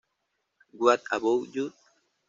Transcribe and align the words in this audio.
What 0.79 1.03
About 1.11 1.53
You? 1.55 1.71